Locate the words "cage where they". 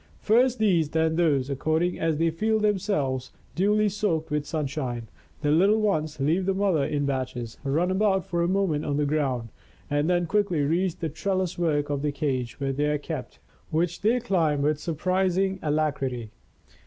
12.11-12.87